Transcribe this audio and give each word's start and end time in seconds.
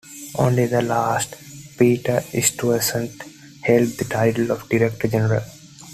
Only 0.35 0.65
the 0.65 0.81
last, 0.81 1.35
Peter 1.77 2.21
Stuyvesant, 2.21 3.21
held 3.61 3.89
the 3.99 4.05
title 4.05 4.49
of 4.51 4.67
Director 4.67 5.07
General. 5.07 5.43